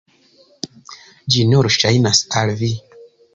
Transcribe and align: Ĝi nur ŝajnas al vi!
Ĝi 1.35 1.45
nur 1.51 1.69
ŝajnas 1.77 2.23
al 2.43 2.55
vi! 2.63 2.73